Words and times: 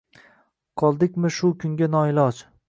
Qoldikmi 0.83 1.31
shu 1.37 1.53
kunga 1.65 1.93
noiloj? 1.99 2.33